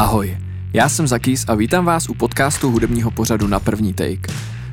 [0.00, 0.38] Ahoj,
[0.72, 4.32] já jsem Zakýs a vítám vás u podcastu hudebního pořadu na první take.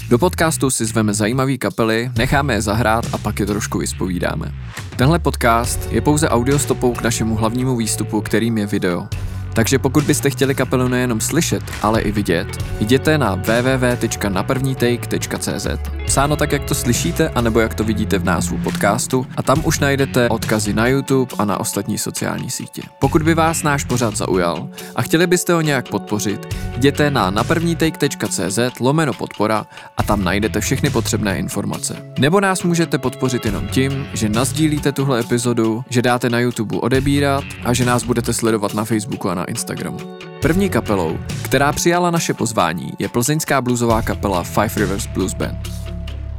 [0.09, 4.53] Do podcastu si zveme zajímavý kapely, necháme je zahrát a pak je trošku vyspovídáme.
[4.95, 9.07] Tenhle podcast je pouze audiostopou k našemu hlavnímu výstupu, kterým je video.
[9.53, 15.96] Takže pokud byste chtěli kapelu nejenom slyšet, ale i vidět, jděte na www.naprvnitake.cz.
[16.07, 19.79] Psáno tak, jak to slyšíte, anebo jak to vidíte v názvu podcastu a tam už
[19.79, 22.81] najdete odkazy na YouTube a na ostatní sociální sítě.
[22.99, 28.59] Pokud by vás náš pořad zaujal a chtěli byste ho nějak podpořit, jděte na naprvnitake.cz
[28.79, 29.65] lomeno podpora
[29.97, 31.95] a tam najdete všechny potřebné informace.
[32.19, 37.43] Nebo nás můžete podpořit jenom tím, že nazdílíte tuhle epizodu, že dáte na YouTube odebírat
[37.63, 39.97] a že nás budete sledovat na Facebooku a na Instagramu.
[40.41, 45.86] První kapelou, která přijala naše pozvání, je plzeňská bluesová kapela Five Rivers Blues Band.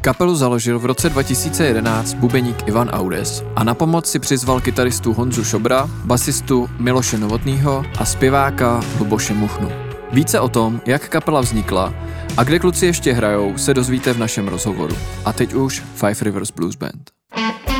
[0.09, 5.45] Kapelu založil v roce 2011 bubeník Ivan Audes a na pomoc si přizval kytaristu Honzu
[5.45, 9.69] Šobra, basistu Miloše Novotnýho a zpěváka Luboše Muchnu.
[10.13, 11.95] Více o tom, jak kapela vznikla
[12.37, 14.97] a kde kluci ještě hrajou, se dozvíte v našem rozhovoru.
[15.25, 17.11] A teď už Five Rivers Blues Band.
[17.37, 17.78] I'm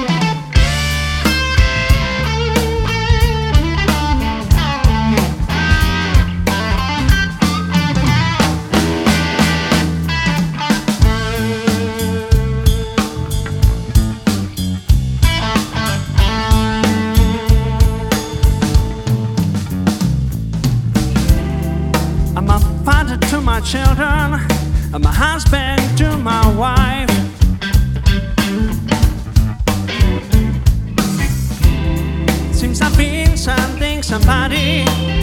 [23.69, 24.41] children.
[24.95, 27.11] I'm a husband to my wife.
[32.55, 35.18] Seems I've been something, somebody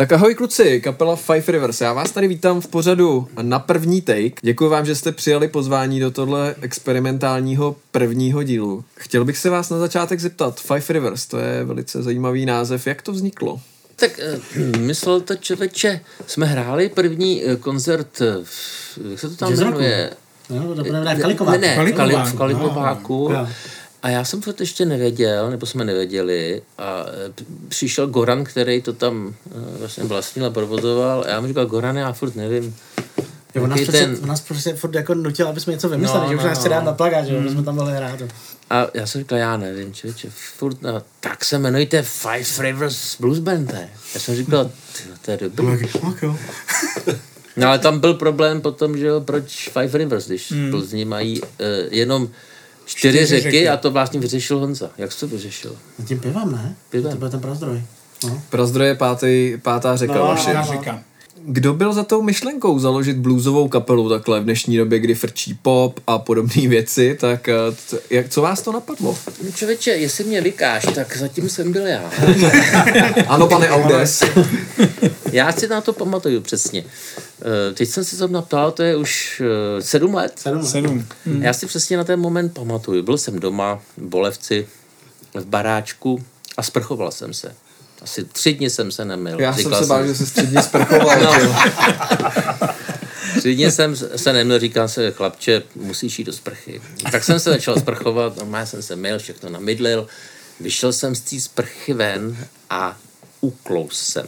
[0.00, 1.80] Tak ahoj kluci, kapela Five Rivers.
[1.80, 4.40] Já vás tady vítám v pořadu na první take.
[4.42, 8.84] Děkuji vám, že jste přijali pozvání do tohle experimentálního prvního dílu.
[8.96, 10.60] Chtěl bych se vás na začátek zeptat.
[10.60, 12.86] Five Rivers, to je velice zajímavý název.
[12.86, 13.60] Jak to vzniklo?
[13.96, 19.36] Tak eh, myslel to člověče, jsme hráli první eh, koncert, eh, v, jak se to
[19.36, 20.10] tam jmenuje?
[20.50, 21.60] No, to ne, v Kalikováku.
[21.60, 22.30] Ne, ne, v Kali, Kalikováku.
[22.30, 23.28] v Kalikováku.
[23.28, 23.48] No, jo.
[24.02, 26.62] A já jsem to ještě nevěděl, nebo jsme nevěděli.
[26.78, 27.04] A
[27.34, 31.24] p- přišel Goran, který to tam eh, vlastně vlastnil a provozoval.
[31.26, 32.76] A já mu říkal, Goran, já furt nevím.
[33.54, 36.22] Jo, on nás, přece, ten- on nás prostě furt jako nutil, aby jsme něco vymysleli,
[36.24, 36.74] No, že už no, nás chce no.
[36.74, 38.22] dát na plagát, že aby jsme tam mohli hrát.
[38.70, 43.38] A já jsem říkal, já nevím, člověče, furt, no, tak se jmenujte Five Rivers Blues
[43.38, 43.72] Band.
[43.72, 43.90] ne?
[44.14, 45.88] Já jsem říkal, "Tyjo, to je dobrý.
[47.56, 50.70] No ale tam byl problém potom, že jo, proč Five Rivers, když hmm.
[50.70, 51.46] Plzni mají uh,
[51.90, 52.28] jenom
[52.94, 53.68] čtyři, Čtyři řeky, řeky.
[53.68, 54.90] a to vlastně vyřešil Honza.
[54.98, 55.76] Jak jsi to vyřešil?
[56.06, 56.74] Tím pivem, ne?
[56.90, 57.12] Pivem.
[57.12, 57.82] To byl ten prazdroj.
[58.24, 58.42] No.
[58.50, 60.50] Prazdroj je pátý, pátá řeka No, vaše.
[60.50, 61.00] Já říkám.
[61.44, 66.00] Kdo byl za tou myšlenkou založit bluesovou kapelu takhle v dnešní době, kdy frčí pop
[66.06, 67.54] a podobné věci, tak eh,
[68.10, 69.18] jak, co vás to napadlo?
[69.44, 72.10] No člověče, jestli mě vykáš, tak zatím jsem byl já.
[73.28, 74.24] Ano, pane Audes.
[75.32, 76.82] Já si na to pamatuju přesně.
[76.82, 80.32] Uh, teď jsem si to naptal, to je už uh, sedm let.
[80.36, 80.58] Sedm.
[80.58, 80.66] let.
[80.66, 81.06] Sedm.
[81.26, 81.42] Hmm.
[81.42, 83.02] Já si přesně na ten moment pamatuju.
[83.02, 84.66] Byl jsem doma v Bolevci
[85.34, 86.24] v baráčku
[86.56, 87.54] a sprchoval jsem se.
[88.02, 89.40] Asi tři dny jsem se nemil.
[89.40, 91.20] Já jsem Říkal se bál, že se středně sprchoval.
[91.20, 91.56] No.
[93.38, 96.82] Tři dny jsem se neměl, říkal se, chlapče, musíš jít do sprchy.
[97.12, 100.06] Tak jsem se začal sprchovat, normálně jsem se myl, všechno namydlil.
[100.60, 102.98] Vyšel jsem z té sprchy ven a
[103.40, 104.26] uklous jsem.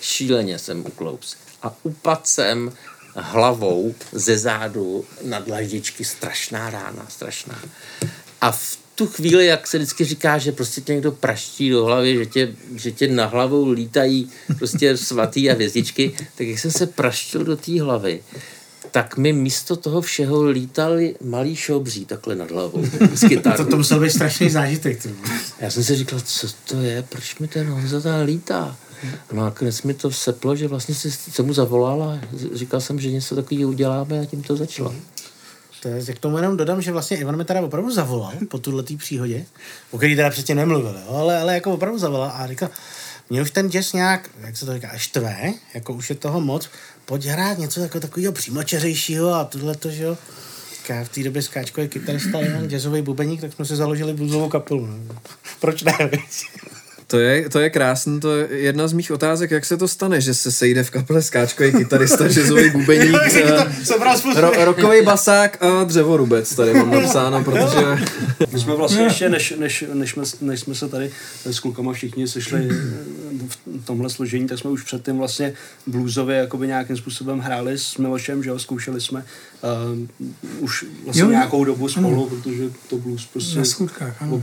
[0.00, 1.36] Šíleně jsem uklous.
[1.62, 2.72] A upadl jsem
[3.16, 6.04] hlavou ze zádu na dlaždičky.
[6.04, 7.62] Strašná rána, strašná.
[8.40, 12.16] A v tu chvíli, jak se vždycky říká, že prostě tě někdo praští do hlavy,
[12.16, 16.86] že tě, že tě na hlavou lítají prostě svatý a hvězdičky, tak jak jsem se
[16.86, 18.22] praštil do té hlavy,
[18.90, 22.84] tak mi místo toho všeho lítali malý šobří takhle nad hlavou.
[23.56, 25.04] To, to musel být strašný zážitek.
[25.04, 25.40] vole.
[25.60, 28.76] Já jsem si říkal, co to je, proč mi ten Honza tam lítá?
[29.32, 32.20] No a nakonec mi to seplo, že vlastně si, jsem mu zavolal a
[32.52, 34.94] říkal jsem, že něco takového uděláme a tím to začalo.
[35.84, 38.82] To je, k tomu jenom dodám, že vlastně Ivan mi teda opravdu zavolal po tuhle
[38.96, 39.44] příhodě,
[39.90, 42.68] o který teda předtím nemluvil, jo, ale, ale jako opravdu zavolal a říkal,
[43.30, 46.70] mě už ten jazz nějak, jak se to říká, štve, jako už je toho moc,
[47.04, 50.18] pojď hrát něco jako takového přímočeřejšího a tohle to, že jo.
[50.88, 54.86] Já v té době skáčkový kytarista, jazzový bubeník, tak jsme si založili bluesovou kapelu.
[54.86, 55.14] No.
[55.60, 55.92] Proč ne?
[57.06, 60.20] To je, to je krásný, to je jedna z mých otázek, jak se to stane,
[60.20, 66.54] že se sejde v kapele skáčkový kytarista, jazzový bubeník, eh, ro, rokový basák a dřevorubec
[66.54, 68.04] tady mám napsáno, protože
[68.52, 71.10] My jsme vlastně ještě, než, než, než, jsme, než jsme se tady
[71.44, 72.74] s klukama všichni sešli eh,
[73.82, 75.52] v tomhle složení, tak jsme už předtím vlastně
[75.86, 79.24] bluesově jakoby nějakým způsobem hráli s Milošem, že jo, zkoušeli jsme
[79.62, 84.42] uh, už vlastně Jo, nějakou dobu spolu, protože to blues prostě Na skutkách, ano.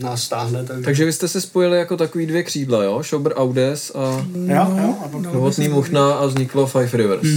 [0.00, 3.02] Nás stáhne, tak takže vy jste se spojili jako takový dvě křídla, jo?
[3.02, 4.94] Šobr Audes a Jo, jo.
[5.04, 7.28] A Novotný Muchna a vzniklo Five Rivers.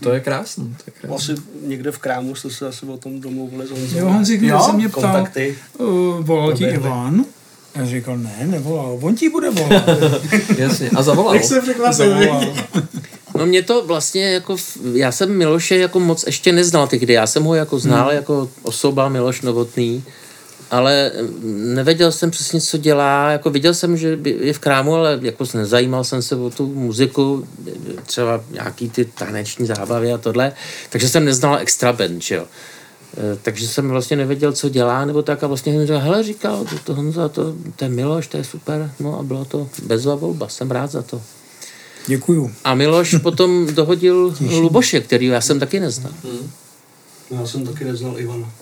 [0.00, 0.64] To je krásný.
[0.64, 1.34] To je krásný.
[1.34, 3.98] asi někde v krámu jste se asi o tom domluvili s Honzou.
[3.98, 5.56] Jo, Honzi, když se mě ptal, kontakty.
[5.78, 6.64] uh, volal ti.
[6.64, 7.24] Ivan?
[7.74, 8.98] Já říkal, ne, nevolal.
[9.02, 9.88] On ti bude volat.
[10.58, 10.90] Jasně.
[10.90, 11.34] A zavolal.
[11.34, 12.14] Jak se překvapil.
[13.38, 14.56] No mě to vlastně jako,
[14.92, 18.16] já jsem Miloše jako moc ještě neznal tehdy, já jsem ho jako znal hmm.
[18.16, 20.04] jako osoba Miloš Novotný,
[20.70, 25.18] ale mm, nevěděl jsem přesně, co dělá, jako viděl jsem, že je v krámu, ale
[25.22, 27.46] jako se nezajímal jsem se o tu muziku,
[28.06, 30.52] třeba nějaký ty taneční zábavy a tohle,
[30.90, 32.46] takže jsem neznal extra band, že jo.
[33.16, 36.64] Eh, Takže jsem vlastně nevěděl, co dělá, nebo tak a vlastně jsem říkal, hele, říkal,
[36.64, 40.14] to, to Honza, to, to je Miloš, to je super, no a bylo to bezva
[40.14, 41.22] volba, jsem rád za to.
[42.06, 42.52] Děkuju.
[42.64, 46.12] A Miloš potom dohodil Luboše, který já jsem taky neznal.
[47.30, 48.52] Já jsem taky neznal Ivana.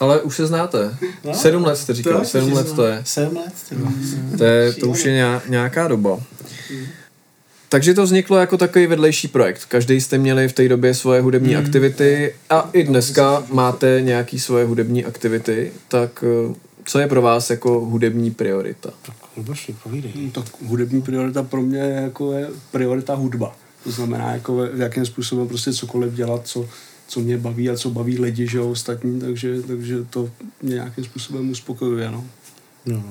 [0.00, 0.96] Ale už se znáte.
[1.32, 3.02] Sedm let jste říkali, sedm let to je.
[3.06, 3.52] Sedm let.
[4.38, 6.18] To, je, to už je nějak- nějaká doba.
[7.68, 9.64] Takže to vzniklo jako takový vedlejší projekt.
[9.64, 14.64] Každý jste měli v té době svoje hudební aktivity a i dneska máte nějaký svoje
[14.64, 16.54] hudební aktivity, tak eh,
[16.86, 18.90] co je pro vás jako hudební priorita?
[19.36, 20.12] Luboši, povídej.
[20.16, 23.56] No, tak hudební priorita pro mě jako je priorita hudba.
[23.84, 26.68] To znamená, jako v jakém způsobem prostě cokoliv dělat, co,
[27.08, 30.30] co mě baví a co baví lidi, že jo, ostatní, takže, takže to
[30.62, 32.24] mě nějakým způsobem uspokojuje, no.
[32.86, 33.02] No.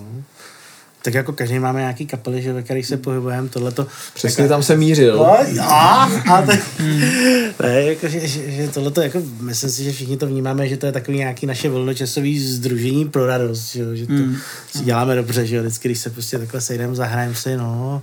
[1.04, 3.88] Tak jako každý máme nějaký kapely, že, ve kterých se pohybujeme, tohleto.
[4.14, 5.18] Přesně tam se mířil.
[5.18, 6.52] No, a, a to,
[7.64, 10.86] ne, jako, že, že, že tohleto, jako, myslím si, že všichni to vnímáme, že to
[10.86, 14.14] je takový nějaký naše volnočasové združení pro radost, že, jo, že to
[14.72, 18.02] si děláme dobře, že jo, vždycky, když se prostě takhle sejdeme, zahrajeme si, no,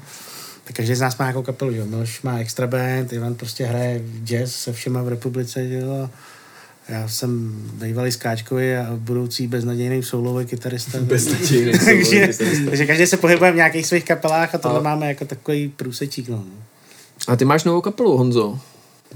[0.71, 3.65] tak každý z nás má nějakou kapelu, že jo, Miloš má extra band, Ivan prostě
[3.65, 6.11] hraje jazz se všema v republice, že jo,
[6.89, 10.99] já jsem bývalý skáčkový a budoucí beznadějný soulový kytarista.
[11.03, 12.29] Beznadějný takže,
[12.71, 16.29] takže každý se pohybuje v nějakých svých kapelách a tohle A- máme jako takový průsečík.
[16.29, 16.45] No.
[17.29, 18.59] A ty máš novou kapelu, Honzo.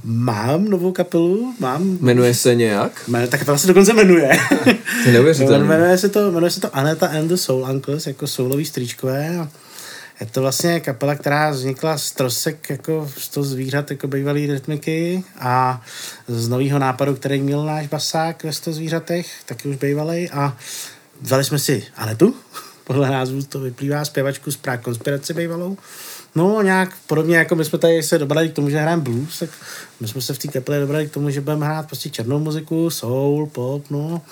[0.05, 1.99] Mám novou kapelu, mám.
[2.01, 3.03] Jmenuje se nějak?
[3.09, 4.38] Jmenuje- Ta kapela se dokonce jmenuje.
[5.05, 5.64] To neuvěřitelné.
[5.69, 9.38] jmenuje, se to, jmenuje se to Aneta and the Soul Uncles, jako soulový strýčkové.
[9.38, 9.49] A
[10.20, 15.24] je to vlastně kapela, která vznikla z trosek jako z toho zvířat, jako bývalý rytmiky
[15.38, 15.83] a
[16.29, 20.57] z nového nápadu, který měl náš basák ve 100 zvířatech, taky už bývalý a
[21.20, 22.35] vzali jsme si Anetu,
[22.85, 25.77] podle názvu to vyplývá, zpěvačku z Prague konspirace bývalou.
[26.37, 29.50] No nějak podobně, jako my jsme tady se dobrali k tomu, že hrajeme blues, tak
[30.00, 32.90] my jsme se v té kapele dobrali k tomu, že budeme hrát prostě černou muziku,
[32.90, 34.22] soul, pop, no.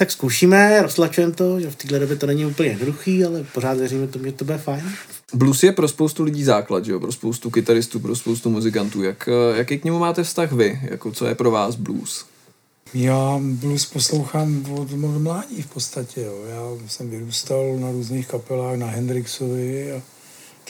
[0.00, 4.06] Tak zkoušíme, roztlačujeme to, že v téhle době to není úplně jednoduchý, ale pořád věříme
[4.06, 4.92] tomu, že to bude fajn.
[5.34, 7.00] Blues je pro spoustu lidí základ, že jo?
[7.00, 9.02] pro spoustu kytaristů, pro spoustu muzikantů.
[9.02, 10.80] Jak, eh, jaký k němu máte vztah vy?
[10.90, 12.24] Jako, co je pro vás blues?
[12.94, 16.20] Já blues poslouchám od, od mládí v podstatě.
[16.20, 16.44] Jo.
[16.48, 20.02] Já jsem vyrůstal na různých kapelách, na Hendrixovi, a,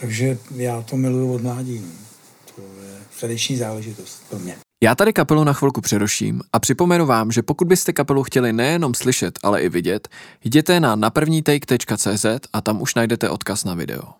[0.01, 1.79] takže já to miluju od mládí.
[1.79, 1.93] No.
[2.55, 4.57] To je tradiční záležitost pro mě.
[4.83, 8.95] Já tady kapelu na chvilku přeruším a připomenu vám, že pokud byste kapelu chtěli nejenom
[8.95, 10.09] slyšet, ale i vidět,
[10.45, 14.20] jděte na naprvnitake.cz a tam už najdete odkaz na video.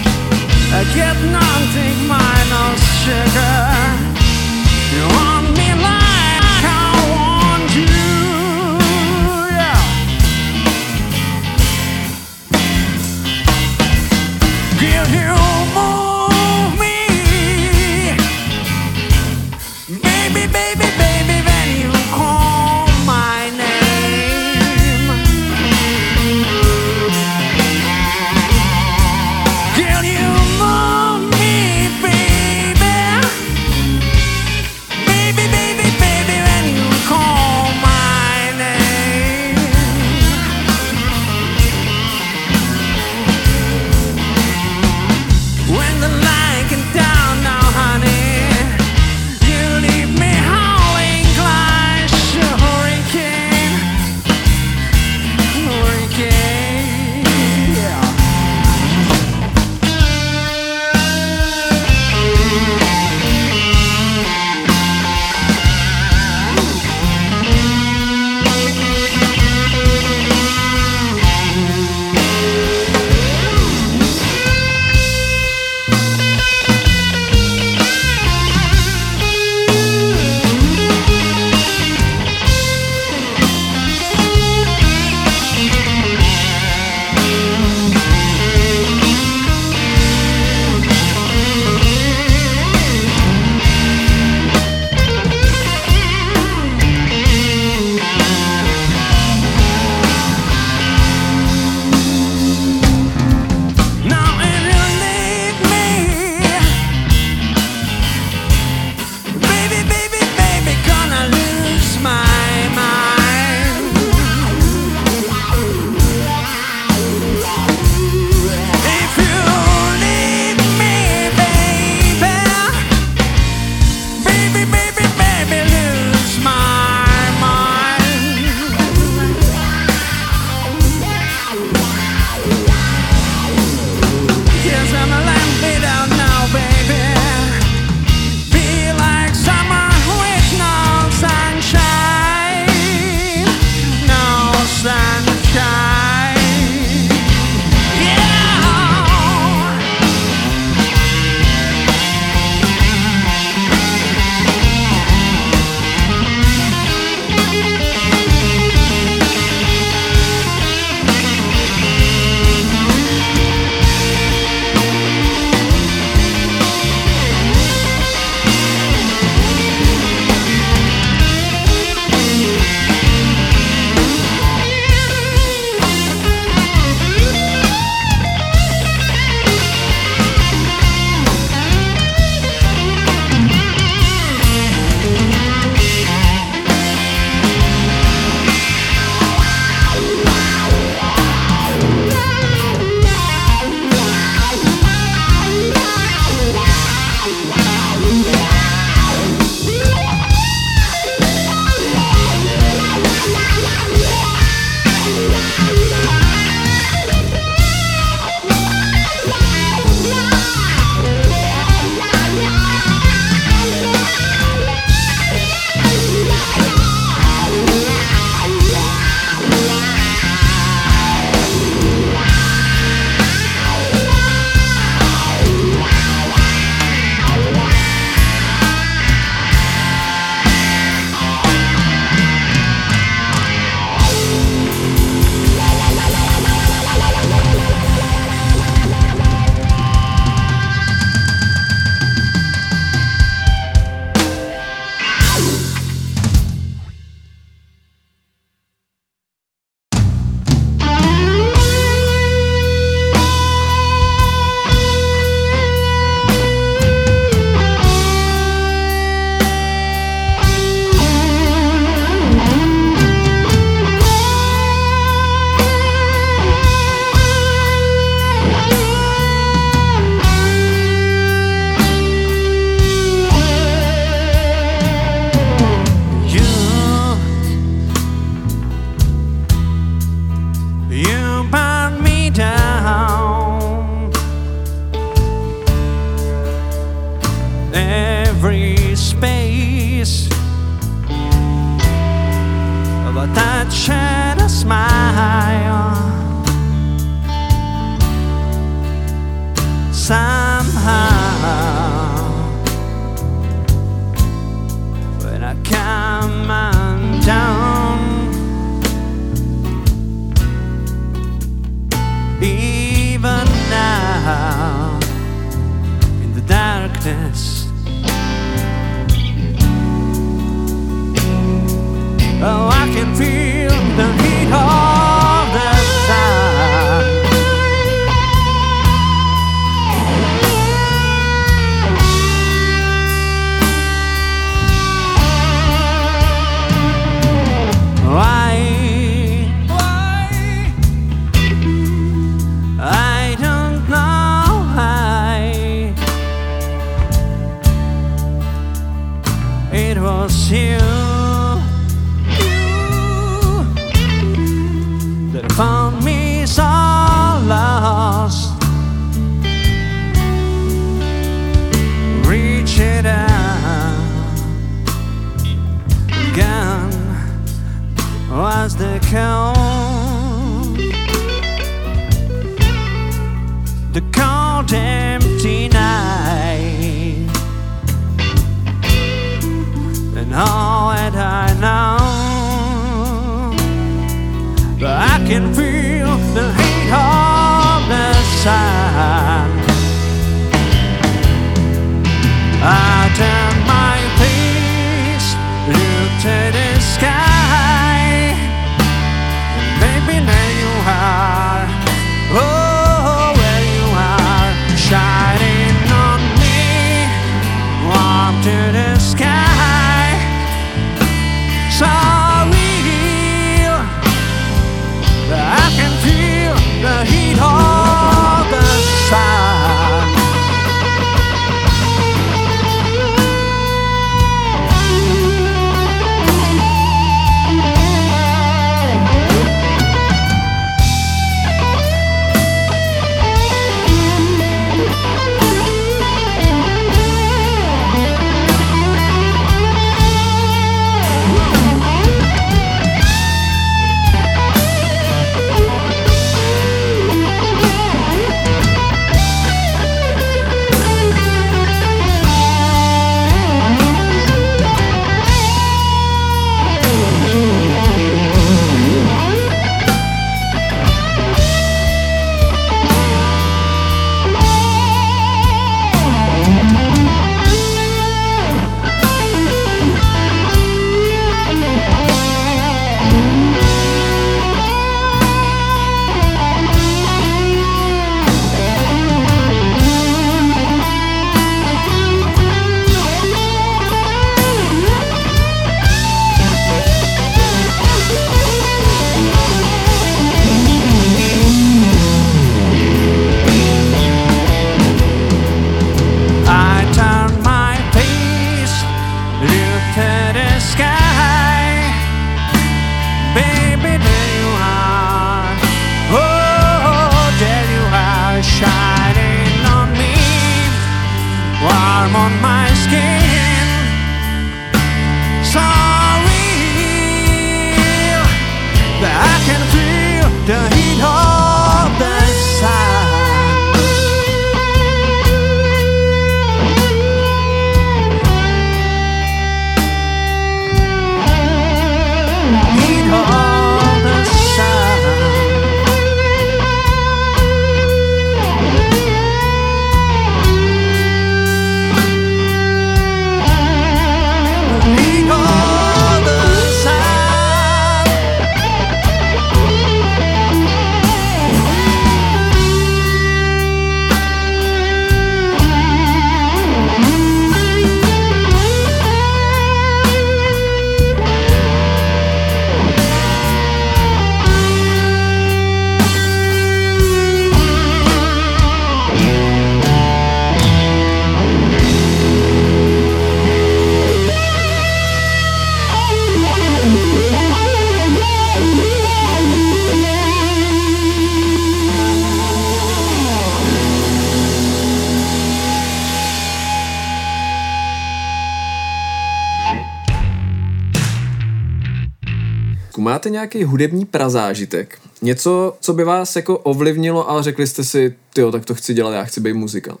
[593.22, 594.98] Máte nějaký hudební prazážitek?
[595.22, 599.12] Něco, co by vás jako ovlivnilo, ale řekli jste si, jo, tak to chci dělat,
[599.12, 600.00] já chci být muzikant.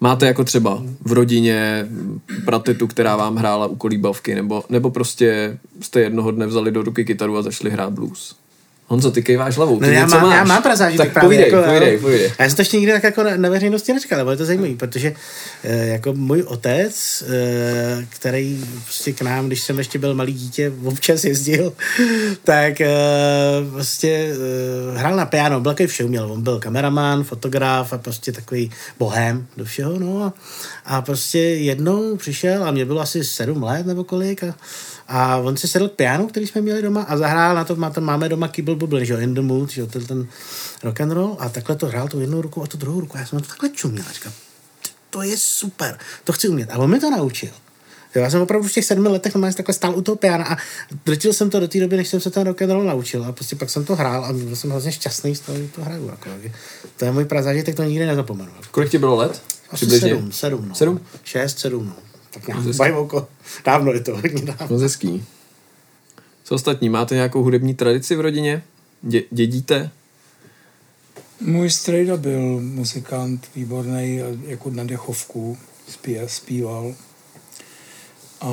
[0.00, 1.88] Máte jako třeba v rodině
[2.44, 7.04] pratetu, která vám hrála u kolíbavky, nebo, nebo prostě jste jednoho dne vzali do ruky
[7.04, 8.36] kytaru a začali hrát blues?
[8.90, 9.78] Honzo, ty kejváš hlavou.
[9.80, 10.34] Ty No já mám, máš.
[10.36, 11.26] já mám prazážitek Tak právě.
[11.28, 12.00] povídej, jako, povídej, jo.
[12.00, 12.32] povídej.
[12.38, 14.74] Já jsem to ještě nikdy tak jako na, na veřejnosti neříkal, ale je to zajímavé,
[14.74, 15.12] protože
[15.64, 20.72] eh, jako můj otec, eh, který prostě k nám, když jsem ještě byl malý dítě,
[20.84, 21.72] občas jezdil,
[22.44, 22.90] tak eh,
[23.72, 24.32] prostě
[24.94, 29.64] hrál na piano, byl takový všeuměl, on byl kameraman, fotograf a prostě takový bohem do
[29.64, 30.32] všeho, no a,
[30.84, 34.54] a prostě jednou přišel a mě bylo asi sedm let nebo kolik a,
[35.12, 37.90] a on si sedl k pianu, který jsme měli doma a zahrál na to, má,
[37.90, 40.26] tam máme doma Kibble Bubble, že jo, In the Mood, že jo, ten, ten
[40.82, 43.16] rock and roll a takhle to hrál tu jednou ruku a tu druhou ruku.
[43.18, 44.32] Já jsem na to takhle čuměl a říkal,
[44.82, 46.70] "Ty, to je super, to chci umět.
[46.70, 47.50] A on mi to naučil.
[48.14, 50.56] Jo, já jsem opravdu v těch sedmi letech normálně takhle stál u toho piana a
[51.06, 53.24] drtil jsem to do té doby, než jsem se ten rock and roll naučil.
[53.24, 55.82] A prostě pak jsem to hrál a byl jsem hrozně šťastný z toho, že to
[55.84, 56.06] hraju.
[56.08, 56.30] Jako.
[56.96, 58.50] To je můj prazážitek, to nikdy nezapomenu.
[58.70, 59.42] Kolik ti bylo let?
[59.70, 60.08] Asi Přibližně?
[60.08, 60.74] sedm, sedm, no.
[60.74, 61.00] Sedm?
[61.24, 62.09] Šest, sedm, no.
[62.30, 63.28] Tak nějak bajvoko.
[63.64, 64.66] Dávno je to, hodně dávno.
[64.70, 65.24] Moc hezký.
[66.44, 66.88] Co ostatní?
[66.88, 68.62] Máte nějakou hudební tradici v rodině?
[69.06, 69.90] Dě- dědíte?
[71.40, 76.94] Můj strejda byl muzikant výborný, jako na dechovku zpíval, zpíval.
[78.40, 78.46] A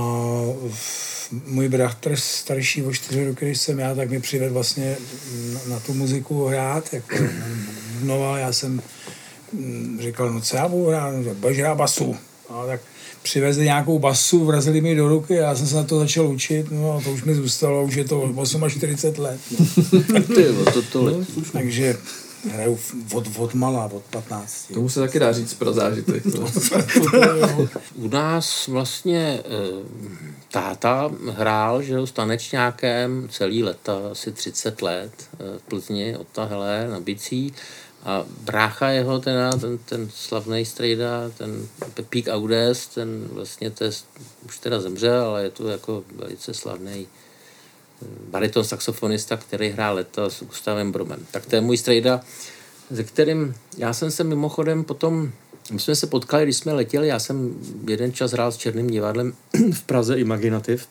[0.69, 4.97] v- můj bratr starší o čtyři roky, když jsem já, tak mi přivedl vlastně
[5.53, 7.15] na, na tu muziku hrát, jako
[7.93, 8.81] bubnoval, já jsem
[9.53, 12.15] mm, říkal, no co já budu hrát, no, budeš hrát basu.
[12.49, 12.81] A tak
[13.21, 16.91] přivezli nějakou basu, vrazili mi do ruky, já jsem se na to začal učit, no
[16.91, 18.34] a to už mi zůstalo, už je to
[18.69, 19.39] 48 let.
[19.60, 20.21] No.
[20.21, 21.97] Ty, to, to, Takže
[22.51, 22.80] hraju
[23.13, 24.73] od, od malá, od 15.
[24.73, 26.23] Tomu se taky dá říct pro zážitek.
[26.23, 26.47] To.
[27.95, 29.43] U nás vlastně eh,
[30.51, 36.27] táta hrál, že jo, s tanečňákem celý leta, asi 30 let eh, v Plzni od
[36.27, 37.53] tahle na bicí.
[38.03, 43.91] A brácha jeho, teda, ten, ten slavný strejda, ten Pepík Audes, ten vlastně to je,
[44.45, 47.07] už teda zemřel, ale je to jako velice slavný
[48.29, 51.25] bariton saxofonista, který hrál leta s Gustavem Bromem.
[51.31, 52.21] Tak to je můj strejda,
[52.95, 55.31] se kterým já jsem se mimochodem potom,
[55.71, 57.55] my jsme se potkali, když jsme letěli, já jsem
[57.88, 59.33] jeden čas hrál s Černým divadlem
[59.73, 60.88] v Praze Imaginativ.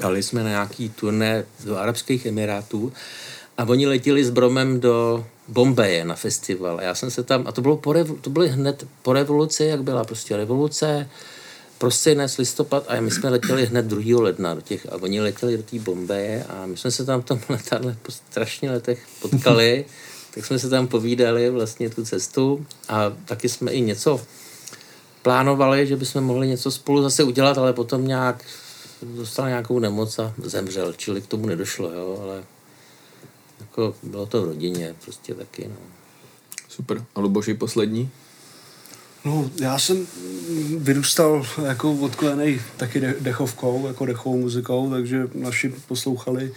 [0.00, 2.92] Jeli jsme na nějaký turné do Arabských Emirátů
[3.58, 6.78] a oni letěli s Bromem do Bombeje na festival.
[6.78, 9.64] A já jsem se tam, a to bylo, po revo, to bylo hned po revoluci,
[9.64, 11.08] jak byla prostě revoluce,
[11.78, 14.22] prosinec, listopad a my jsme letěli hned 2.
[14.22, 17.24] ledna do těch, a oni letěli do té Bombeje a my jsme se tam v
[17.24, 19.84] tom letadle po strašně letech potkali,
[20.34, 24.20] tak jsme se tam povídali vlastně tu cestu a taky jsme i něco
[25.22, 28.44] plánovali, že bychom mohli něco spolu zase udělat, ale potom nějak
[29.02, 32.44] dostal nějakou nemoc a zemřel, čili k tomu nedošlo, jo, ale
[33.76, 35.76] jako bylo to v rodině prostě taky, no.
[36.68, 37.04] Super.
[37.14, 38.10] A Luboši poslední?
[39.24, 40.06] No, já jsem
[40.78, 46.52] vyrůstal jako odkolený taky de- dechovkou, jako dechovou muzikou, takže naši poslouchali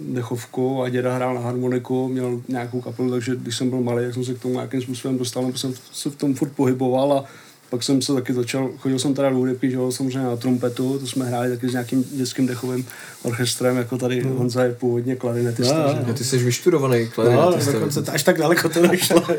[0.00, 4.14] dechovku a děda hrál na harmoniku, měl nějakou kapelu, takže když jsem byl malý, tak
[4.14, 7.24] jsem se k tomu nějakým způsobem dostal, nebo jsem se v tom furt pohyboval a
[7.70, 10.98] pak jsem se taky začal, chodil jsem teda do hudebky, že jo, samozřejmě na trumpetu,
[10.98, 12.86] to jsme hráli taky s nějakým dětským dechovým
[13.22, 14.36] orchestrem, jako tady Hmm.
[14.36, 17.72] Honza je původně klarinetista, že No, ty jsi vyštudovaný No, klarinetista.
[17.72, 19.26] dokonce to, až tak daleko to došlo.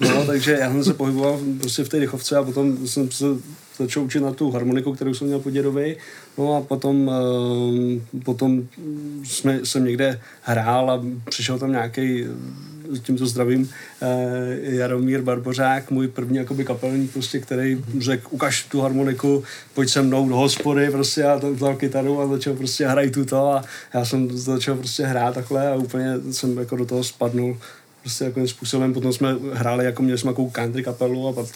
[0.00, 3.24] No, takže já jsem se pohyboval prostě v té dechovce a potom jsem se
[3.78, 5.96] začal učit na tu harmoniku, kterou jsem měl po dědovi.
[6.38, 8.62] No a potom, eh, potom
[9.24, 12.24] jsme, jsem někde hrál a přišel tam nějaký
[13.02, 13.70] tímto zdravím
[14.02, 20.02] eh, Jaromír Barbořák, můj první jakoby kapelník, prostě, který řekl, ukaž tu harmoniku, pojď se
[20.02, 24.04] mnou do hospody, prostě a tam vzal kytaru a začal prostě hrát tuto a já
[24.04, 27.58] jsem začal prostě hrát takhle a úplně jsem jako do toho spadnul
[28.00, 31.46] prostě jako způsobem, potom jsme hráli, jako měli jsme country kapelu a pak,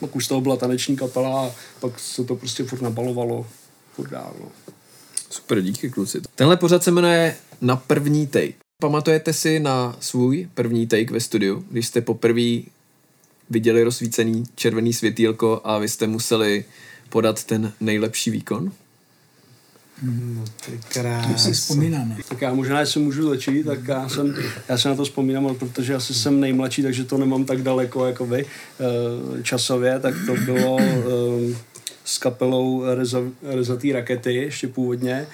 [0.00, 3.46] pak už toho byla taneční kapela a pak se to prostě furt nabalovalo,
[3.94, 4.48] furt dál, no.
[5.30, 6.20] Super, díky kluci.
[6.34, 8.69] Tenhle pořad se jmenuje Na první take.
[8.80, 12.60] Pamatujete si na svůj první take ve studiu, když jste poprvé
[13.50, 16.64] viděli rozsvícený červený světýlko a vy jste museli
[17.08, 18.72] podat ten nejlepší výkon?
[20.66, 21.00] Ty
[21.32, 22.08] To si vzpomínám.
[22.08, 22.16] no.
[22.28, 24.36] Tak já možná, jestli můžu začít, tak já, jsem,
[24.68, 28.06] já se na to vzpomínám, ale protože asi jsem nejmladší, takže to nemám tak daleko
[28.06, 31.56] jako vy eh, časově, tak to bylo eh,
[32.04, 35.26] s kapelou Reza- Rezatý rakety ještě původně,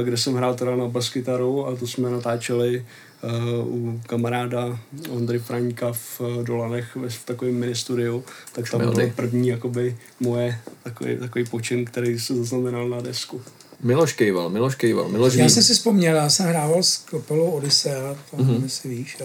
[0.00, 2.86] eh, kde jsem hrál teda na baskytaru a to jsme natáčeli
[3.22, 3.28] eh,
[3.62, 4.78] u kamaráda
[5.10, 9.96] Ondry Fraňka v eh, Dolanech ve- v takovém mini studiu, tak tam byl první jakoby
[10.20, 13.42] moje takový, takový počin, který se zaznamenal na desku.
[13.82, 18.16] Miloš Kejval, Miloš Kejval, Miloš Já jsem si vzpomněl, já jsem hrával s kapelou Odyssea,
[18.30, 18.62] to mm-hmm.
[18.62, 19.16] jestli víš.
[19.20, 19.24] A,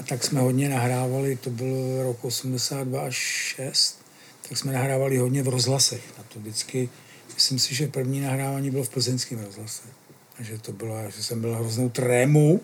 [0.00, 3.14] a tak jsme hodně nahrávali, to byl rok 82 až
[3.56, 3.97] 6,
[4.48, 6.02] tak jsme nahrávali hodně v rozhlasech.
[6.18, 6.88] A to vždycky,
[7.34, 9.82] myslím si, že první nahrávání bylo v plzeňském rozhlase.
[10.38, 12.60] A že to bylo, že jsem byl hroznou trému,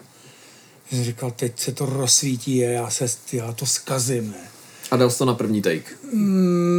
[0.91, 4.49] že jsem říkal, teď se to rozsvítí a já, se, já to zkazím, ne.
[4.91, 5.91] A dal jsi to na první take.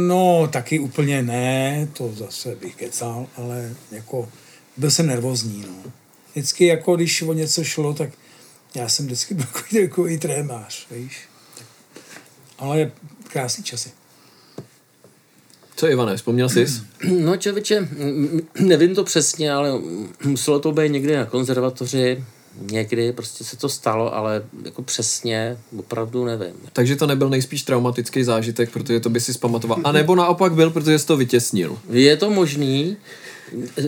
[0.08, 4.28] No, taky úplně ne, to zase bych kecal, ale jako
[4.76, 5.92] byl jsem nervózní, no.
[6.32, 8.10] Vždycky jako, když o něco šlo, tak
[8.74, 11.18] já jsem vždycky byl takový, takový trémář, víš.
[12.58, 12.92] Ale
[13.28, 13.90] krásný časy.
[15.76, 16.66] Co Ivane, vzpomněl jsi?
[17.10, 19.80] No člověče, mm, nevím to přesně, ale
[20.24, 22.24] muselo to být někde na konzervatoři,
[22.70, 26.54] někdy prostě se to stalo, ale jako přesně opravdu nevím.
[26.72, 29.78] Takže to nebyl nejspíš traumatický zážitek, protože to by si zpamatoval.
[29.84, 31.78] A nebo naopak byl, protože jsi to vytěsnil.
[31.90, 32.96] Je to možný,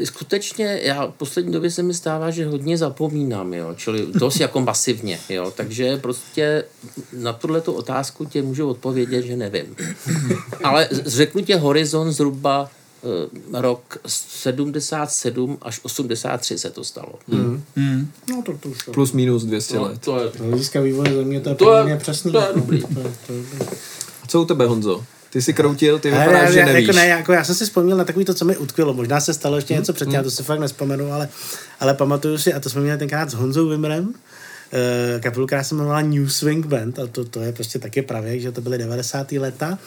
[0.04, 4.60] skutečně, já v poslední době se mi stává, že hodně zapomínám, jo, čili dost jako
[4.60, 6.64] masivně, jo, takže prostě
[7.12, 9.76] na tuhle tu otázku tě můžu odpovědět, že nevím.
[10.64, 12.70] Ale řeknu tě horizont zhruba
[13.04, 17.12] eh, rok 77 až 83 se to stalo.
[18.28, 18.82] No to, to už.
[18.82, 19.98] Plus minus 200 No, let.
[20.00, 22.32] to je, hlediska vývoje země to je To je- přesný.
[22.32, 22.80] to je dobrý.
[22.80, 23.66] To, je- to, je dobrý.
[24.22, 25.04] A co u tebe, Honzo?
[25.30, 26.86] Ty jsi kroutil, ty vypadáš, já, že já, nevíš.
[26.86, 28.94] jako ne, jako já jsem si vzpomněl na takový to, co mi utkvělo.
[28.94, 29.80] Možná se stalo ještě Mhm.
[29.82, 31.28] něco předtím, já to si fakt nespomenu, ale,
[31.80, 34.14] ale pamatuju si, a to jsme měli tenkrát s Honzou Vimrem,
[34.72, 38.40] eh, kapelu, která se jmenovala New Swing Band a to, to je prostě taky pravě,
[38.40, 39.32] že to byly 90.
[39.32, 39.78] leta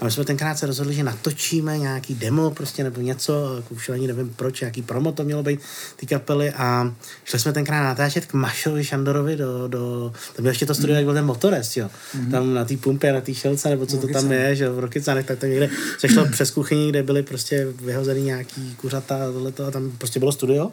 [0.00, 3.88] a my jsme tenkrát se rozhodli, že natočíme nějaký demo prostě nebo něco, jako už
[3.88, 5.60] ani nevím proč, nějaký promo to mělo být,
[5.96, 10.66] ty kapely a šli jsme tenkrát natáčet k Mašovi Šandorovi do, do to bylo ještě
[10.66, 11.90] to studio, jak byl ten Motorest, jo.
[12.30, 15.26] Tam na té pumpě, na té šelce, nebo co to tam je, že v Rokycanech,
[15.26, 19.66] tak to někde se šlo přes kuchyni, kde byly prostě vyhozený nějaký kuřata a tohleto
[19.66, 20.72] a tam prostě bylo studio.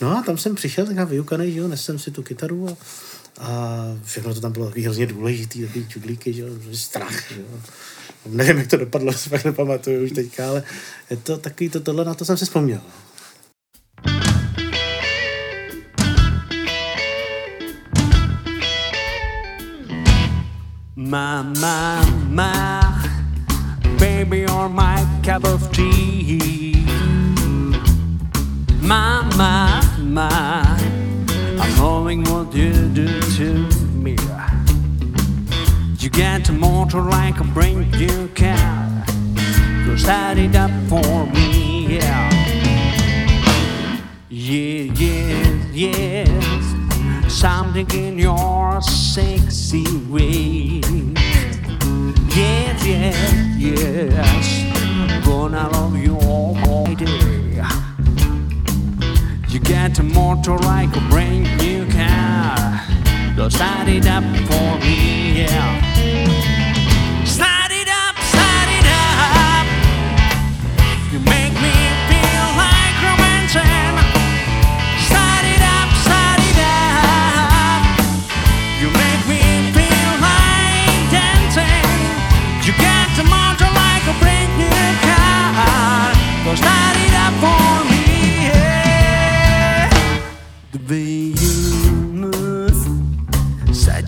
[0.00, 2.76] No a tam jsem přišel taková vyukaný, že jo, nesl jsem si tu kytaru a,
[3.40, 7.60] a všechno to tam bylo takový hrozně důležitý, takový čudlíky, že jo, strach, že jo.
[8.26, 10.62] Nevím, jak to dopadlo, si fakt nepamatuju už teďka, ale
[11.10, 12.80] je to takový, to, tohle, na to jsem si vzpomněl.
[20.96, 22.52] My, my, my,
[23.98, 26.38] baby, you're my cup of tea.
[28.82, 30.30] My, my, my,
[31.60, 33.54] I'm knowing what you do to
[33.94, 34.16] me.
[35.98, 39.04] You get a motor like a brand new car.
[39.86, 42.30] You start it up for me, yeah.
[44.28, 47.32] Yeah, yes, yes.
[47.32, 50.80] Something in your sexy way.
[52.34, 55.24] Yes, yes, yes.
[55.24, 57.37] Gonna love you all day.
[59.58, 62.80] You get a motor like a brand new car.
[63.34, 65.87] So start it up for me, yeah.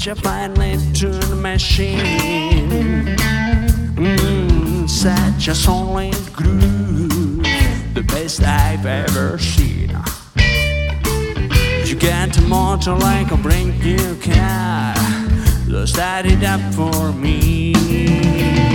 [0.01, 1.99] Such a finely tuned machine.
[3.97, 7.43] Mm, such a solid groove,
[7.93, 9.91] the best I've ever seen.
[11.85, 14.97] You get a motor like a brand new car,
[15.69, 18.70] so start it up for me.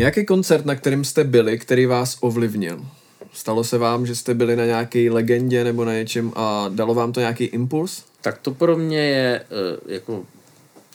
[0.00, 2.86] Nějaký koncert, na kterým jste byli, který vás ovlivnil?
[3.32, 7.12] Stalo se vám, že jste byli na nějaké legendě nebo na něčem a dalo vám
[7.12, 8.04] to nějaký impuls?
[8.20, 10.24] Tak to pro mě je eh, jako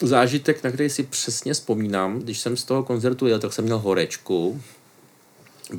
[0.00, 2.18] zážitek, na který si přesně vzpomínám.
[2.18, 4.62] Když jsem z toho koncertu jel, tak jsem měl horečku.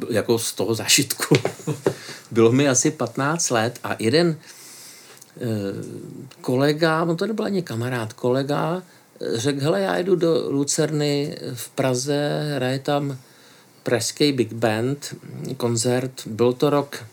[0.10, 1.36] Jako z toho zážitku.
[2.32, 4.38] Bylo mi asi 15 let a jeden
[5.38, 5.42] eh,
[6.42, 8.84] kolega, no to nebyl ani kamarád, kolega,
[9.34, 13.18] řekl, hele, já jdu do Lucerny v Praze, hraje tam
[13.84, 15.16] pražský big band,
[15.58, 17.06] koncert, byl to rok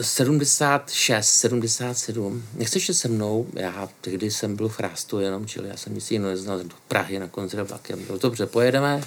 [0.00, 2.42] 76, 77.
[2.54, 3.46] Nechceš jít se mnou?
[3.54, 7.18] Já tehdy jsem byl v Chrástu jenom, čili já jsem nic jiného neznal, do Prahy
[7.18, 8.04] na koncert vlakem.
[8.04, 9.00] Bylo dobře, pojedeme.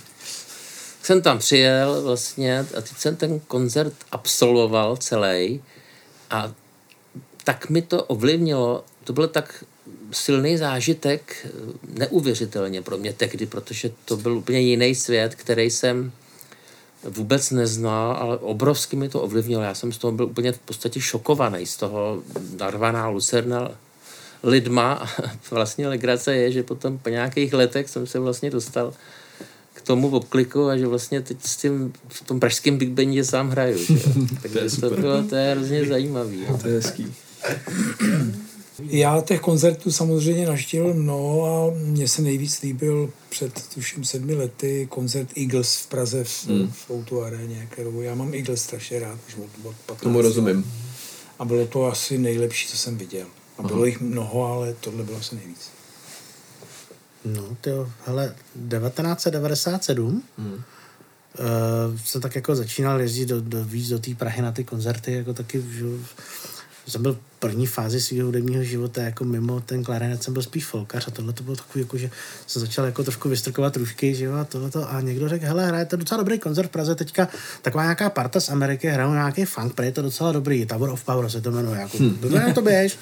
[1.03, 5.63] Jsem tam přijel vlastně a teď jsem ten koncert absolvoval celý
[6.29, 6.51] a
[7.43, 9.63] tak mi to ovlivnilo, to byl tak
[10.15, 11.47] silný zážitek,
[11.87, 16.11] neuvěřitelně pro mě tehdy, protože to byl úplně jiný svět, který jsem
[17.03, 19.61] vůbec neznal, ale obrovsky mi to ovlivnilo.
[19.61, 22.23] Já jsem z toho byl úplně v podstatě šokovaný, z toho
[22.59, 23.71] narvaná lucerna
[24.43, 25.09] lidma.
[25.51, 28.93] Vlastně legrace je, že potom po nějakých letech jsem se vlastně dostal
[29.73, 33.49] k tomu obkliku a že vlastně teď s tím, v tom pražském Big Bandě sám
[33.49, 33.77] hraju.
[33.77, 33.93] Že?
[33.93, 33.99] jo.
[34.41, 36.45] Takže to, bylo, to je hrozně zajímavý.
[36.49, 36.57] jo.
[36.61, 37.13] To je hezký.
[38.83, 44.87] Já těch koncertů samozřejmě naštívil mnoho a mně se nejvíc líbil před tuším sedmi lety
[44.89, 46.71] koncert Eagles v Praze v, mm.
[46.71, 50.71] v Outu aréně, kterou já mám Eagles strašně rád, už od, od 15 Tomu rozumím.
[51.39, 53.27] A bylo to asi nejlepší, co jsem viděl.
[53.57, 55.69] A bylo jich mnoho, ale tohle bylo asi nejvíc.
[57.25, 57.69] No, ty
[58.05, 58.35] hele,
[58.69, 60.53] 1997 hmm.
[60.53, 60.61] uh,
[62.05, 65.33] jsem tak jako začínal jezdit do, do, víc do té Prahy na ty koncerty, jako
[65.33, 65.85] taky, že,
[66.91, 70.65] jsem byl v první fázi svého hudebního života, jako mimo ten klarinet jsem byl spíš
[70.65, 72.09] folkař a tohle to bylo takový, jako, že
[72.47, 75.97] jsem začal jako trošku vystrkovat rušky, že jo, a tohleto, a někdo řekl, hele, hrajete
[75.97, 77.27] docela dobrý koncert v Praze teďka,
[77.61, 81.03] taková nějaká parta z Ameriky, hrajou nějaký funk, prej je to docela dobrý, Tower of
[81.03, 82.53] Power se to jmenuje, jako, hmm.
[82.53, 82.97] to běž.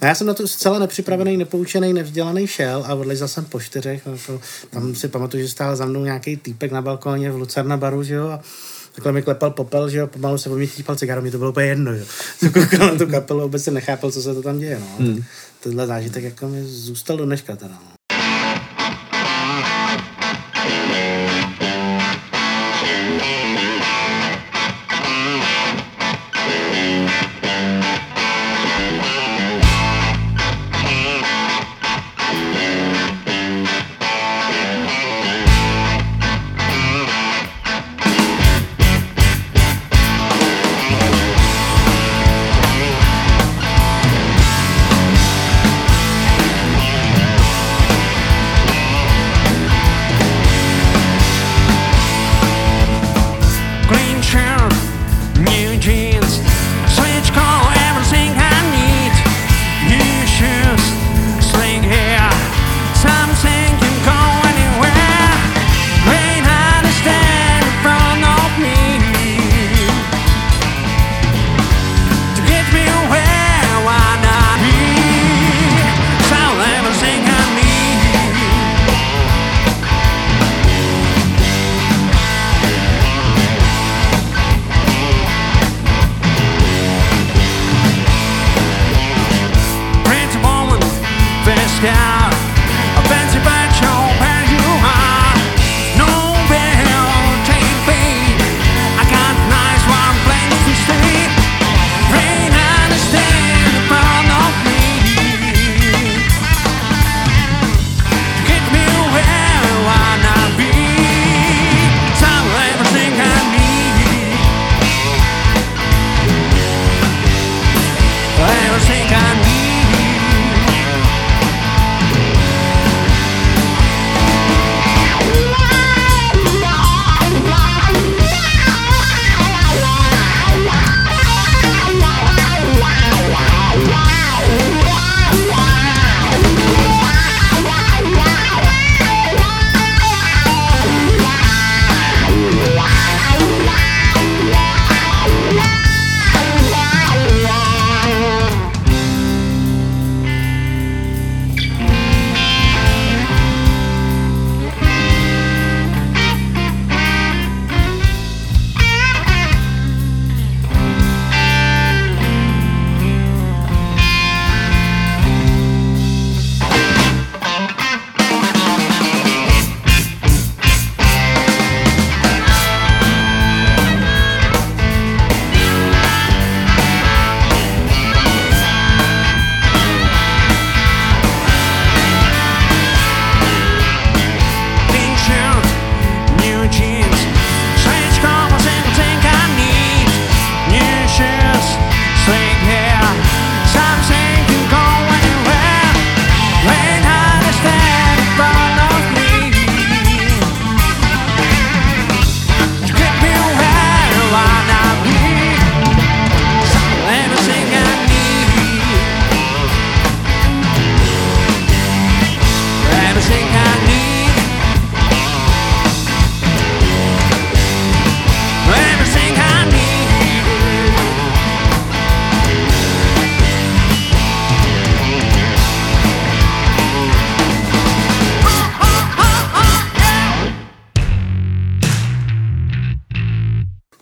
[0.00, 4.06] A já jsem na to zcela nepřipravený, nepoučený, nevzdělaný šel a odlezl jsem po čtyřech.
[4.06, 4.40] Jako,
[4.70, 8.14] tam si pamatuju, že stál za mnou nějaký týpek na balkóně v Lucerna baru, že
[8.14, 8.40] jo, a
[8.96, 11.50] takhle mi klepal popel, že jo, pomalu se po mě típal cigaru, mě to bylo
[11.50, 12.04] úplně jedno, jo.
[12.38, 14.86] Jsem koukal na tu kapelu, vůbec jsem nechápal, co se to tam děje, no.
[14.98, 15.24] Hmm.
[15.60, 17.95] Tenhle zážitek jako mi zůstal do dneška teda, no.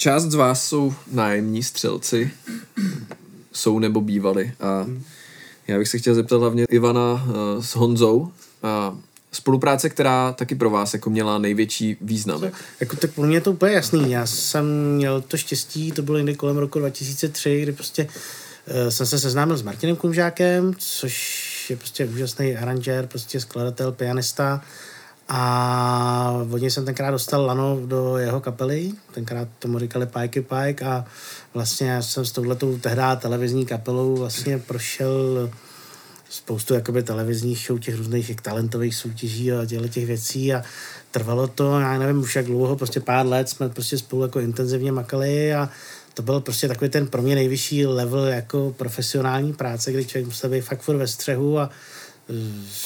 [0.05, 2.31] Část z vás jsou nájemní střelci,
[3.53, 4.87] jsou nebo bývali a
[5.69, 8.33] já bych se chtěl zeptat hlavně Ivana eh, s Honzou.
[8.63, 8.99] A
[9.33, 12.43] spolupráce, která taky pro vás jako měla největší význam.
[12.81, 14.11] Jako, tak pro mě je to úplně jasný.
[14.11, 19.07] Já jsem měl to štěstí, to bylo někdy kolem roku 2003, kdy prostě uh, jsem
[19.07, 24.65] se seznámil s Martinem Kumžákem, což je prostě úžasný aranžér, prostě skladatel, pianista.
[25.29, 30.83] A od něj jsem tenkrát dostal lano do jeho kapely, tenkrát tomu říkali Pajky Pajk
[30.83, 31.05] a
[31.55, 35.51] vlastně já jsem s touhletou tehdy televizní kapelou vlastně prošel
[36.31, 40.62] spoustu jakoby televizních show, těch různých jak talentových soutěží a těchto těch věcí a
[41.11, 44.93] trvalo to, já nevím už jak dlouho, prostě pár let jsme prostě spolu jako intenzivně
[44.93, 45.68] makali a
[46.14, 50.51] to byl prostě takový ten pro mě nejvyšší level jako profesionální práce, kdy člověk musel
[50.51, 51.70] být fakt furt ve střehu a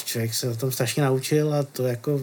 [0.04, 2.20] člověk se na tom strašně naučil a to jako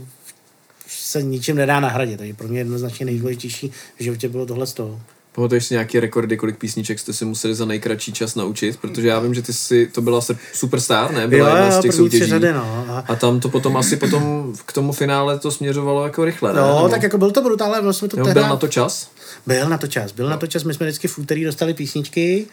[0.88, 2.18] se ničím nedá nahradit.
[2.18, 5.02] Takže pro mě jednoznačně nejdůležitější v životě bylo tohle z toho.
[5.32, 8.78] Pamatuješ si nějaké rekordy, kolik písniček jste si museli za nejkratší čas naučit?
[8.78, 10.22] Protože já vím, že ty jsi, to byla
[10.54, 11.28] superstar, ne?
[11.28, 12.26] Byla Jo, jedna z těch soutěží.
[12.26, 12.86] řady, no.
[12.90, 16.60] A, A tam to potom asi potom k tomu finále to směřovalo jako rychle, ne?
[16.62, 19.10] no, Nebo- tak jako byl to brutál, ale jsme to jo, byl na to čas?
[19.48, 22.46] Byl na to čas, byl na to čas, my jsme vždycky v úterý dostali písničky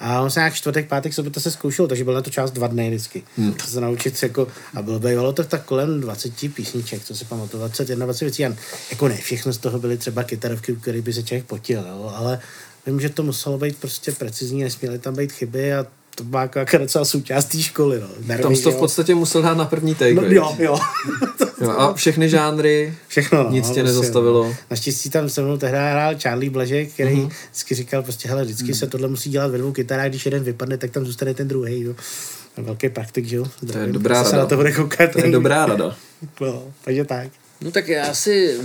[0.00, 2.66] a on se nějak čtvrtek, pátek, sobota se zkoušel, takže byl na to čas dva
[2.66, 3.22] dny vždycky.
[3.36, 3.52] Hmm.
[3.54, 7.60] To se naučit jako, a bylo bývalo to tak kolem 20 písniček, co si pamatuju,
[7.60, 8.46] 21, 20 věcí.
[8.46, 8.56] A
[8.90, 12.12] jako ne, všechno z toho byly třeba kytarovky, u kterých by se člověk potil, jo,
[12.16, 12.40] ale
[12.86, 16.58] vím, že to muselo být prostě precizní, nesměly tam být chyby a to byla jako,
[16.58, 18.00] jako docela součást té školy.
[18.00, 18.06] No.
[18.26, 18.78] Nervy, Tam jsi to v jo.
[18.78, 20.78] podstatě musel dát na první take, No, jo, jo.
[21.60, 21.70] jo.
[21.70, 24.44] A všechny žánry, Všechno, no, nic tě prostě, nezastavilo.
[24.44, 24.54] No.
[24.70, 27.26] Naštěstí tam se mnou tehdy hrál Charlie Blažek, který Mhm.
[27.28, 27.32] uh-huh.
[27.50, 30.76] vždycky říkal, prostě, hele, vždycky se tohle musí dělat ve dvou kytarách, když jeden vypadne,
[30.78, 31.94] tak tam zůstane ten druhý, jo.
[32.56, 33.46] Velký praktik, že jo.
[33.72, 34.42] To je dobrá se rada.
[34.42, 35.10] na to bude koukat.
[35.12, 35.96] To je dobrá rada.
[36.40, 37.28] No, takže tak.
[37.60, 38.58] No tak já si,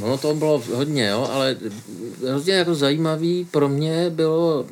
[0.00, 1.56] no to bylo hodně, jo, ale
[2.28, 4.66] hrozně jako zajímavý pro mě bylo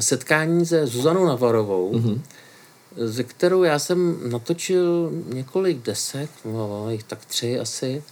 [0.00, 2.20] setkání se Zuzanou Navarovou, mm-hmm.
[2.96, 8.02] ze kterou já jsem natočil několik desek, no, jich tak tři asi.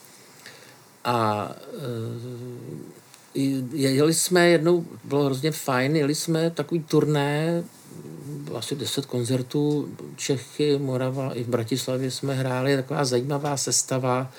[1.05, 1.49] A
[3.35, 3.41] e,
[3.73, 7.64] jeli jsme jednou, bylo hrozně fajn, jeli jsme takový turné,
[8.55, 14.33] asi 10 koncertů, Čechy, Morava, i v Bratislavě jsme hráli, taková zajímavá sestava,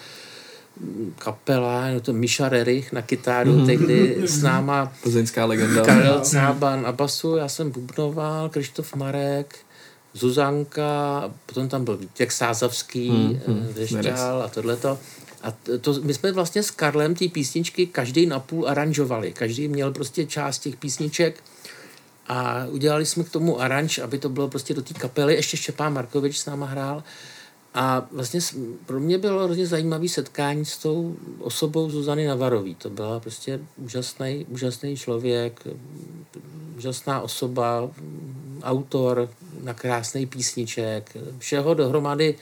[1.17, 3.65] kapela, no to Miša Rerich na kytáru, mm-hmm.
[3.65, 5.85] tehdy s náma Plzeňská legenda.
[5.85, 9.55] Karel Cában na basu, já jsem bubnoval, Krištof Marek,
[10.13, 14.99] Zuzanka, potom tam byl Vítek Sázavský, Hmm, mm, hmm, Věšťál a tohleto.
[15.43, 19.33] A t- to, my jsme vlastně s Karlem ty písničky každý napůl aranžovali.
[19.33, 21.43] Každý měl prostě část těch písniček
[22.27, 25.35] a udělali jsme k tomu aranž, aby to bylo prostě do té kapely.
[25.35, 27.03] Ještě Štěpán Markovič s náma hrál.
[27.73, 28.39] A vlastně
[28.85, 32.75] pro mě bylo hrozně zajímavé setkání s tou osobou Zuzany Navarový.
[32.75, 35.67] To byla prostě úžasný, úžasný člověk,
[36.77, 37.89] úžasná osoba,
[38.63, 39.29] autor
[39.63, 42.35] na krásný písniček, všeho dohromady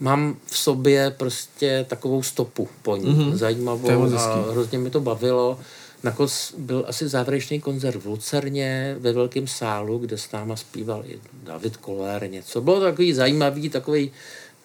[0.00, 3.34] mám v sobě prostě takovou stopu po ní, mm-hmm.
[3.34, 5.58] zajímavou a hrozně mi to bavilo.
[6.02, 11.18] Nakonec byl asi závěrečný koncert v Lucerně ve velkém sálu, kde s náma zpíval i
[11.44, 12.60] David Koller něco.
[12.60, 14.12] Bylo to takový zajímavý, takový,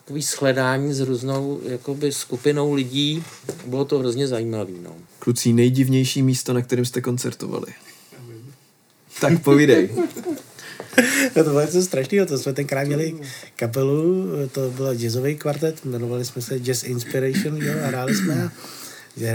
[0.09, 3.23] takový shledání s různou jakoby, skupinou lidí.
[3.65, 4.73] Bylo to hrozně zajímavý.
[4.83, 4.95] No.
[5.19, 7.73] Kluci, nejdivnější místo, na kterém jste koncertovali.
[9.21, 9.89] Tak povídej.
[11.35, 13.15] No to bylo něco strašného, to jsme tenkrát měli
[13.55, 18.51] kapelu, to byl jazzový kvartet, jmenovali jsme se Jazz Inspiration, jo, a hráli jsme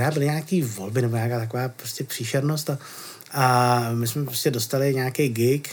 [0.07, 2.79] a byly nějaký volby nebo nějaká taková prostě příšernost a,
[3.31, 5.70] a my jsme prostě dostali nějaký gig,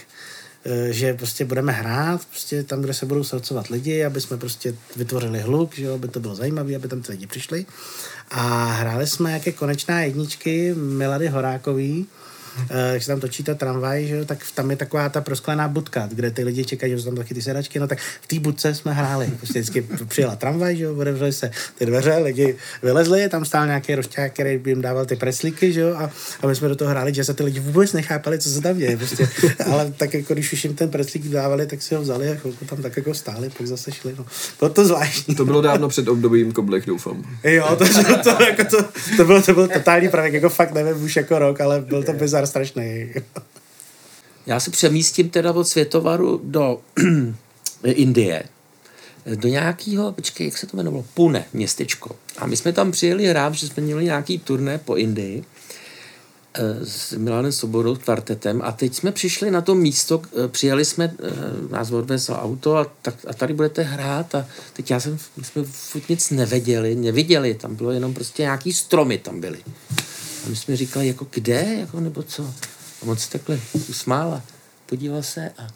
[0.90, 5.40] že prostě budeme hrát prostě tam, kde se budou srdcovat lidi, aby jsme prostě vytvořili
[5.40, 7.66] hluk, že jo, aby to bylo zajímavé, aby tam ty lidi přišli.
[8.32, 12.41] A hráli jsme jaké konečná jedničky Milady Horákový, Eh,
[12.92, 16.10] když se tam točí ta tramvaj, že jo, tak tam je taková ta prosklená budka,
[16.12, 18.76] kde ty lidi čekají, že jsou tam taky ty sedačky, no tak v té budce
[18.76, 19.30] jsme hráli.
[19.38, 23.96] Prostě vždycky přijela tramvaj, že jo, otevřely se ty dveře, lidi vylezli, tam stál nějaký
[23.96, 26.92] rošťák, který by jim dával ty preslíky, že jo, a, a my jsme do toho
[26.92, 29.30] hráli, že se ty lidi vůbec nechápali, co se tam děje, prostě.
[29.72, 32.66] ale tak jako když už jim ten preslík dávali, tak si ho vzali a chvilku
[32.66, 34.26] tam tak jako stáli, pak zase šli, no.
[34.60, 35.36] Bylo to zvláštní.
[35.36, 37.24] To bylo dávno před obdobím koblech, doufám.
[37.44, 38.86] Jo, to, to, to, jako to,
[39.18, 42.14] to, byl, to byl totální pravek, jako fakt nevím už jako rok, ale byl to
[42.14, 43.14] bizar strašný.
[44.46, 46.82] Já se přemístím teda od Světovaru do
[47.84, 48.44] Indie.
[49.36, 51.06] Do nějakého, počkej, jak se to jmenovalo?
[51.14, 52.16] Pune, městečko.
[52.38, 55.44] A my jsme tam přijeli hrát, že jsme měli nějaký turné po Indii
[56.54, 61.16] eh, s Milanem Sobodou, kvartetem a teď jsme přišli na to místo, eh, přijeli jsme,
[61.24, 61.32] eh,
[61.72, 65.64] nás odvezlo auto a, tak, a tady budete hrát a teď já jsem, my jsme
[66.10, 69.60] nic nevěděli, neviděli, tam bylo jenom prostě nějaký stromy tam byly.
[70.46, 72.54] A my jsme říkali, jako kde, jako nebo co?
[73.12, 74.44] A se takhle usmál a
[74.86, 75.68] podíval se a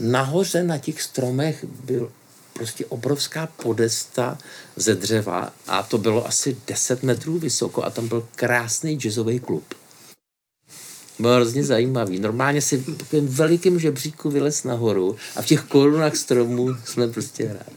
[0.00, 2.12] nahoře na těch stromech byl
[2.52, 4.38] prostě obrovská podesta
[4.76, 9.74] ze dřeva a to bylo asi 10 metrů vysoko a tam byl krásný jazzový klub.
[11.18, 12.18] Bylo hrozně zajímavý.
[12.18, 17.76] Normálně si v velikém žebříku vylez nahoru a v těch korunách stromů jsme prostě hráli.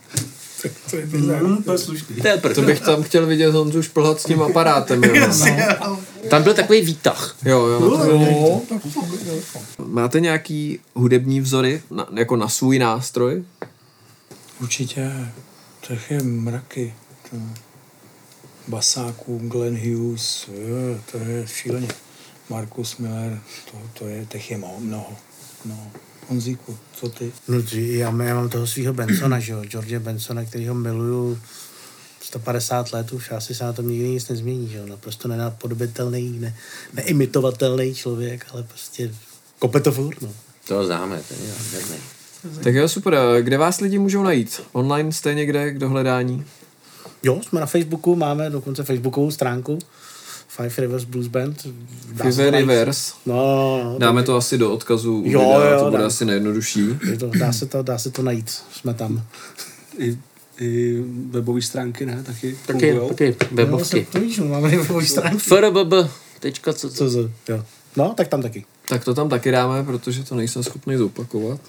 [0.90, 1.64] To je bizarní.
[1.64, 2.16] To je slušný.
[2.16, 5.04] To je To bych tam chtěl vidět Honzu šplhat s tím aparátem.
[5.04, 5.28] Jo,
[6.30, 7.36] Tam byl takový výtah.
[7.46, 8.80] jo, jo to No, to.
[9.86, 13.44] Máte nějaký hudební vzory na, jako na svůj nástroj?
[14.62, 15.12] Určitě.
[15.88, 16.94] Těch je mraky.
[17.30, 17.38] To
[18.68, 21.88] basáků, Glenn Hughes, jo, to je šíleně.
[22.50, 23.40] Markus Miller,
[23.72, 24.80] to, to je, těch je mnoho.
[25.66, 25.88] mnoho.
[26.28, 27.32] Honzíku, co ty?
[27.48, 31.40] No, já, já mám toho svého Bensona, že jo, George Bensona, který ho miluju
[32.22, 36.56] 150 let už, asi se na tom nikdy nic nezmění, že jo, naprosto nenapodobitelný, ne,
[36.94, 39.12] neimitovatelný člověk, ale prostě
[39.60, 40.34] kope to furt, no.
[40.68, 41.98] To známe, ten je nádherný.
[42.64, 43.18] Tak jo, super.
[43.42, 44.62] Kde vás lidi můžou najít?
[44.72, 46.46] Online jste někde k dohledání?
[47.24, 49.80] Jo, jsme na Facebooku, máme dokonce Facebookovou stránku
[50.58, 51.68] Five Rivers Blues Band.
[52.12, 52.52] Dá Five.
[52.52, 53.14] Rivers.
[53.26, 53.36] No,
[53.84, 56.08] no, no, Dáme to asi do odkazu u Jo, videa, jo, to bude dám.
[56.08, 56.88] asi nejjednodušší.
[57.10, 59.24] Je to, dá, se to, dá se to najít, jsme tam.
[59.98, 60.18] I,
[60.60, 62.24] i webové stránky, ne?
[62.24, 64.00] Taky Taky, taky webovky.
[64.00, 65.40] No, to víš, máme webovou stránku.
[65.40, 65.94] FRBB.
[66.40, 66.96] Tečka, co, co?
[66.96, 67.66] Co, co, jo.
[67.96, 68.66] No, tak tam taky.
[68.88, 71.60] Tak to tam taky dáme, protože to nejsem schopný zopakovat.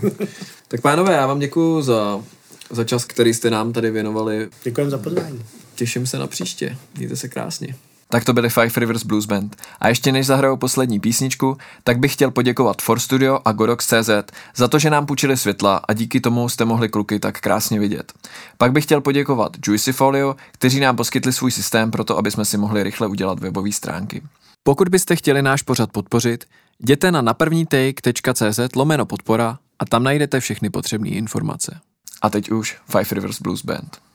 [0.68, 2.22] tak pánové, já vám děkuji za,
[2.70, 4.48] za čas, který jste nám tady věnovali.
[4.64, 5.42] Děkujeme za pozvání.
[5.74, 6.76] Těším se na příště.
[6.96, 7.74] Mějte se krásně.
[8.12, 9.56] Tak to byly Five Rivers Blues Band.
[9.80, 14.10] A ještě než zahrajou poslední písničku, tak bych chtěl poděkovat For Studio a Godox.cz
[14.56, 18.12] za to, že nám půjčili světla a díky tomu jste mohli kluky tak krásně vidět.
[18.58, 22.44] Pak bych chtěl poděkovat Juicy Folio, kteří nám poskytli svůj systém pro to, aby jsme
[22.44, 24.22] si mohli rychle udělat webové stránky.
[24.62, 26.44] Pokud byste chtěli náš pořad podpořit,
[26.78, 31.80] jděte na naprvnitake.cz lomeno podpora a tam najdete všechny potřebné informace.
[32.22, 34.11] A teď už Five Rivers Blues Band.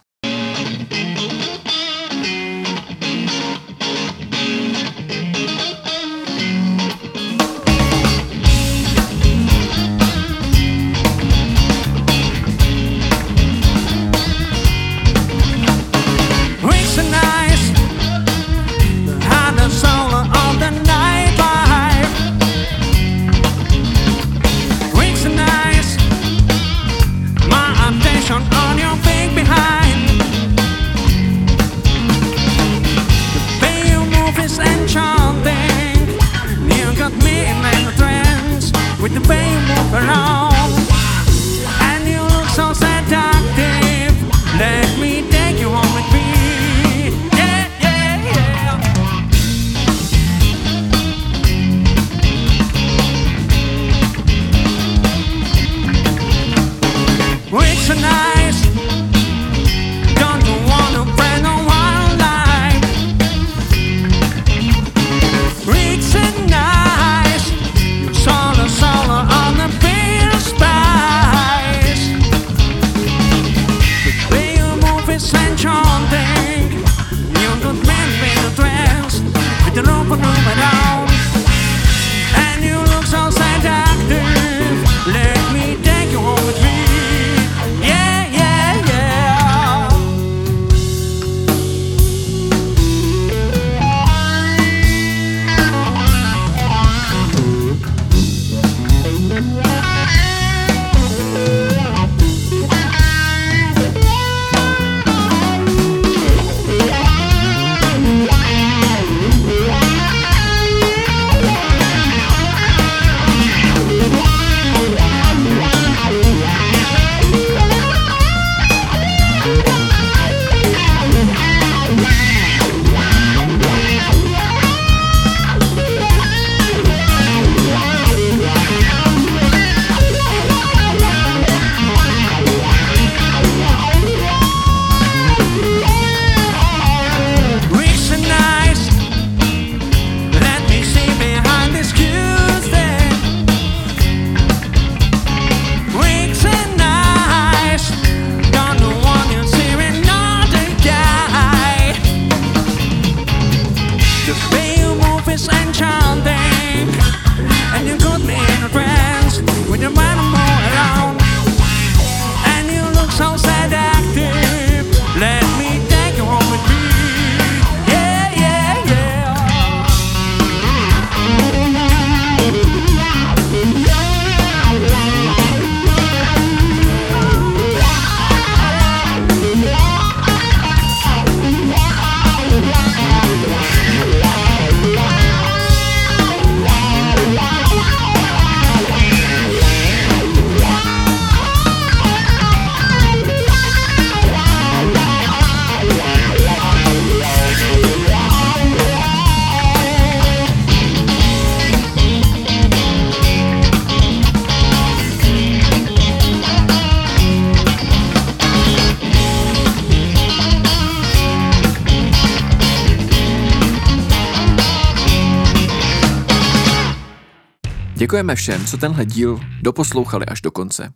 [218.17, 220.91] Děkujeme všem, co tenhle díl doposlouchali až do konce.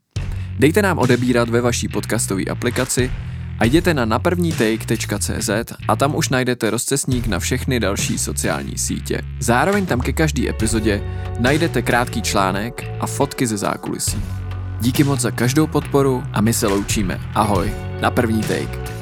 [0.59, 3.11] Dejte nám odebírat ve vaší podcastové aplikaci
[3.59, 5.49] a jděte na naprvnitake.cz
[5.87, 9.21] a tam už najdete rozcesník na všechny další sociální sítě.
[9.39, 11.03] Zároveň tam ke každé epizodě
[11.39, 14.21] najdete krátký článek a fotky ze zákulisí.
[14.79, 17.21] Díky moc za každou podporu a my se loučíme.
[17.35, 19.00] Ahoj, na první take.